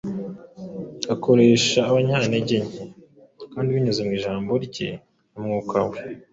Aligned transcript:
Akoresheje 1.13 1.79
abanyantegenke, 1.89 2.83
kandi 3.51 3.73
binyuze 3.75 4.01
mu 4.07 4.11
ijambo 4.17 4.51
rye 4.65 4.89
na 5.31 5.37
Mwuka 5.43 5.79
we, 5.89 5.97